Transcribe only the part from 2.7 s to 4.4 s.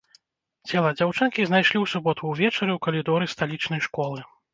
ў калідоры сталічнай школы.